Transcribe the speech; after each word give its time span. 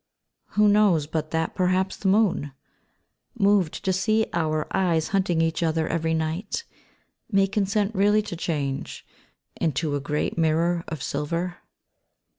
Who 0.57 0.67
knows 0.67 1.05
but 1.05 1.29
that 1.29 1.53
perhaps 1.53 1.95
the 1.95 2.07
moon, 2.07 2.53
Moved 3.37 3.85
to 3.85 3.93
sec 3.93 4.29
our 4.33 4.65
eyes 4.75 5.09
hunting 5.09 5.43
each 5.43 5.61
other 5.61 5.87
every 5.87 6.15
night. 6.15 6.63
May 7.31 7.45
consent 7.45 7.93
really 7.93 8.23
to 8.23 8.35
change 8.35 9.05
Into 9.57 9.95
a 9.95 9.99
great 9.99 10.39
mirror 10.39 10.83
of 10.87 11.03
silver. 11.03 11.57